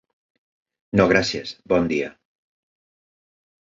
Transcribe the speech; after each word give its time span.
No 1.01 1.07
gràcies, 1.13 1.53
bon 1.75 1.89
dia! 1.95 2.11